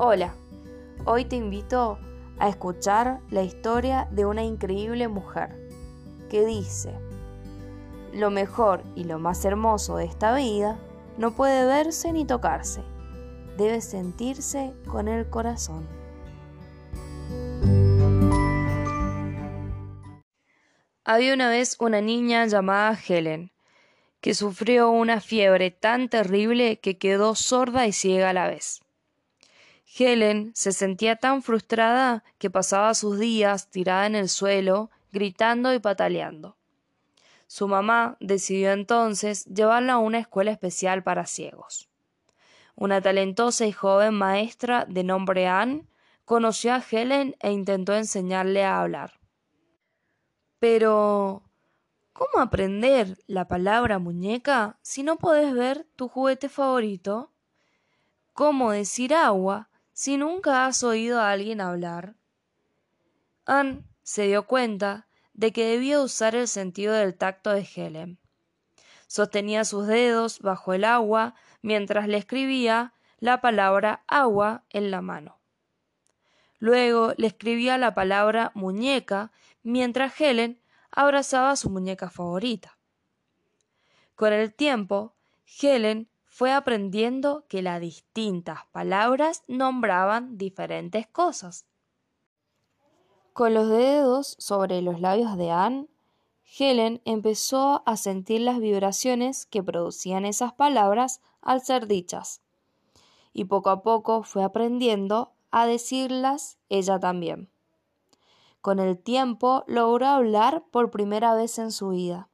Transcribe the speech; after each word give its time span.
Hola, 0.00 0.32
hoy 1.06 1.24
te 1.24 1.34
invito 1.34 1.98
a 2.38 2.48
escuchar 2.48 3.18
la 3.30 3.42
historia 3.42 4.06
de 4.12 4.26
una 4.26 4.44
increíble 4.44 5.08
mujer 5.08 5.58
que 6.30 6.46
dice, 6.46 6.94
lo 8.12 8.30
mejor 8.30 8.84
y 8.94 9.02
lo 9.02 9.18
más 9.18 9.44
hermoso 9.44 9.96
de 9.96 10.04
esta 10.04 10.36
vida 10.36 10.78
no 11.16 11.32
puede 11.32 11.66
verse 11.66 12.12
ni 12.12 12.24
tocarse, 12.24 12.84
debe 13.56 13.80
sentirse 13.80 14.72
con 14.86 15.08
el 15.08 15.28
corazón. 15.28 15.88
Había 21.04 21.34
una 21.34 21.50
vez 21.50 21.76
una 21.80 22.00
niña 22.00 22.46
llamada 22.46 22.96
Helen, 22.96 23.50
que 24.20 24.34
sufrió 24.34 24.90
una 24.90 25.20
fiebre 25.20 25.72
tan 25.72 26.08
terrible 26.08 26.78
que 26.78 26.98
quedó 26.98 27.34
sorda 27.34 27.88
y 27.88 27.92
ciega 27.92 28.30
a 28.30 28.32
la 28.32 28.46
vez. 28.46 28.84
Helen 29.96 30.52
se 30.54 30.72
sentía 30.72 31.16
tan 31.16 31.42
frustrada 31.42 32.22
que 32.38 32.50
pasaba 32.50 32.94
sus 32.94 33.18
días 33.18 33.70
tirada 33.70 34.06
en 34.06 34.14
el 34.14 34.28
suelo, 34.28 34.90
gritando 35.12 35.72
y 35.72 35.78
pataleando. 35.78 36.56
Su 37.46 37.66
mamá 37.66 38.16
decidió 38.20 38.72
entonces 38.72 39.46
llevarla 39.46 39.94
a 39.94 39.98
una 39.98 40.18
escuela 40.18 40.50
especial 40.50 41.02
para 41.02 41.24
ciegos. 41.24 41.88
Una 42.74 43.00
talentosa 43.00 43.66
y 43.66 43.72
joven 43.72 44.14
maestra 44.14 44.84
de 44.86 45.02
nombre 45.02 45.48
Anne 45.48 45.86
conoció 46.26 46.74
a 46.74 46.82
Helen 46.88 47.34
e 47.40 47.50
intentó 47.50 47.94
enseñarle 47.94 48.64
a 48.64 48.80
hablar. 48.80 49.18
Pero, 50.58 51.42
¿cómo 52.12 52.40
aprender 52.42 53.16
la 53.26 53.48
palabra 53.48 53.98
muñeca 53.98 54.78
si 54.82 55.02
no 55.02 55.16
podés 55.16 55.54
ver 55.54 55.86
tu 55.96 56.08
juguete 56.08 56.50
favorito? 56.50 57.32
¿Cómo 58.34 58.70
decir 58.72 59.14
agua 59.14 59.67
si 59.98 60.16
nunca 60.16 60.64
has 60.64 60.84
oído 60.84 61.20
a 61.20 61.32
alguien 61.32 61.60
hablar. 61.60 62.14
Anne 63.46 63.82
se 64.04 64.28
dio 64.28 64.46
cuenta 64.46 65.08
de 65.32 65.52
que 65.52 65.64
debía 65.64 66.00
usar 66.00 66.36
el 66.36 66.46
sentido 66.46 66.94
del 66.94 67.16
tacto 67.16 67.50
de 67.50 67.66
Helen. 67.74 68.20
Sostenía 69.08 69.64
sus 69.64 69.88
dedos 69.88 70.38
bajo 70.38 70.72
el 70.72 70.84
agua 70.84 71.34
mientras 71.62 72.06
le 72.06 72.16
escribía 72.16 72.94
la 73.18 73.40
palabra 73.40 74.04
agua 74.06 74.62
en 74.70 74.92
la 74.92 75.02
mano. 75.02 75.40
Luego 76.60 77.12
le 77.16 77.26
escribía 77.26 77.76
la 77.76 77.92
palabra 77.92 78.52
muñeca 78.54 79.32
mientras 79.64 80.20
Helen 80.20 80.62
abrazaba 80.92 81.50
a 81.50 81.56
su 81.56 81.70
muñeca 81.70 82.08
favorita. 82.08 82.78
Con 84.14 84.32
el 84.32 84.54
tiempo, 84.54 85.16
Helen 85.60 86.08
fue 86.28 86.52
aprendiendo 86.52 87.44
que 87.48 87.62
las 87.62 87.80
distintas 87.80 88.66
palabras 88.72 89.42
nombraban 89.48 90.38
diferentes 90.38 91.06
cosas. 91.06 91.66
Con 93.32 93.54
los 93.54 93.68
dedos 93.68 94.36
sobre 94.38 94.82
los 94.82 95.00
labios 95.00 95.36
de 95.36 95.50
Anne, 95.50 95.86
Helen 96.58 97.00
empezó 97.04 97.82
a 97.86 97.96
sentir 97.96 98.40
las 98.40 98.58
vibraciones 98.58 99.46
que 99.46 99.62
producían 99.62 100.24
esas 100.24 100.52
palabras 100.52 101.20
al 101.40 101.60
ser 101.60 101.86
dichas, 101.86 102.40
y 103.32 103.44
poco 103.44 103.70
a 103.70 103.82
poco 103.82 104.22
fue 104.22 104.42
aprendiendo 104.42 105.32
a 105.50 105.66
decirlas 105.66 106.58
ella 106.68 106.98
también. 106.98 107.48
Con 108.60 108.80
el 108.80 108.98
tiempo 108.98 109.64
logró 109.66 110.06
hablar 110.06 110.64
por 110.70 110.90
primera 110.90 111.34
vez 111.34 111.58
en 111.58 111.70
su 111.70 111.90
vida. 111.90 112.28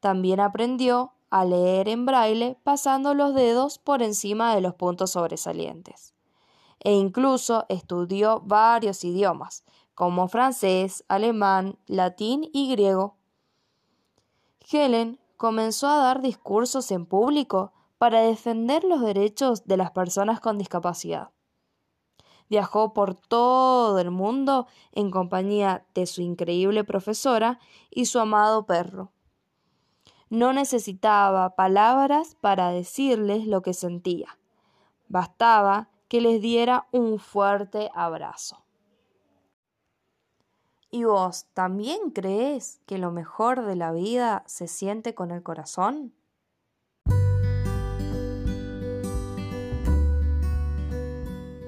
También 0.00 0.40
aprendió 0.40 1.12
a 1.30 1.44
leer 1.44 1.88
en 1.88 2.06
braille 2.06 2.58
pasando 2.64 3.14
los 3.14 3.34
dedos 3.34 3.78
por 3.78 4.02
encima 4.02 4.54
de 4.54 4.60
los 4.60 4.74
puntos 4.74 5.12
sobresalientes. 5.12 6.14
E 6.80 6.92
incluso 6.92 7.66
estudió 7.68 8.40
varios 8.40 9.04
idiomas, 9.04 9.64
como 9.94 10.28
francés, 10.28 11.04
alemán, 11.08 11.78
latín 11.86 12.48
y 12.52 12.70
griego. 12.70 13.16
Helen 14.70 15.18
comenzó 15.36 15.88
a 15.88 15.96
dar 15.96 16.20
discursos 16.20 16.90
en 16.90 17.06
público 17.06 17.72
para 17.98 18.22
defender 18.22 18.82
los 18.84 19.02
derechos 19.02 19.66
de 19.66 19.76
las 19.76 19.90
personas 19.90 20.40
con 20.40 20.58
discapacidad. 20.58 21.30
Viajó 22.48 22.94
por 22.94 23.14
todo 23.14 23.98
el 23.98 24.10
mundo 24.10 24.66
en 24.92 25.10
compañía 25.10 25.86
de 25.94 26.06
su 26.06 26.22
increíble 26.22 26.82
profesora 26.82 27.60
y 27.90 28.06
su 28.06 28.18
amado 28.18 28.66
perro. 28.66 29.12
No 30.30 30.52
necesitaba 30.52 31.56
palabras 31.56 32.36
para 32.40 32.70
decirles 32.70 33.48
lo 33.48 33.62
que 33.62 33.74
sentía. 33.74 34.38
Bastaba 35.08 35.88
que 36.06 36.20
les 36.20 36.40
diera 36.40 36.86
un 36.92 37.18
fuerte 37.18 37.90
abrazo. 37.94 38.64
¿Y 40.88 41.02
vos 41.02 41.46
también 41.52 42.10
crees 42.10 42.80
que 42.86 42.98
lo 42.98 43.10
mejor 43.10 43.66
de 43.66 43.74
la 43.74 43.90
vida 43.90 44.44
se 44.46 44.68
siente 44.68 45.16
con 45.16 45.32
el 45.32 45.42
corazón? 45.42 46.14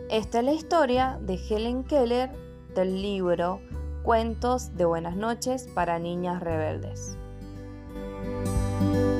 Esta 0.08 0.38
es 0.38 0.44
la 0.44 0.52
historia 0.52 1.18
de 1.20 1.34
Helen 1.34 1.82
Keller 1.82 2.30
del 2.76 3.02
libro 3.02 3.60
Cuentos 4.04 4.76
de 4.76 4.84
Buenas 4.84 5.16
noches 5.16 5.66
para 5.74 5.98
Niñas 5.98 6.40
Rebeldes. 6.40 7.18
Bye. 8.82 9.11